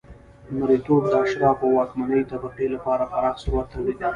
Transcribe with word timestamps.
مریتوب 0.57 1.03
د 1.09 1.13
اشرافو 1.25 1.63
او 1.71 1.75
واکمنې 1.77 2.21
طبقې 2.31 2.67
لپاره 2.75 3.03
پراخ 3.11 3.35
ثروت 3.43 3.67
تولیدوي 3.73 4.07